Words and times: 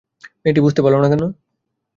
মেয়েটি 0.41 0.61
বুঝতে 0.65 0.81
পারল 0.83 0.97
না 1.03 1.07
কেন? 1.11 1.23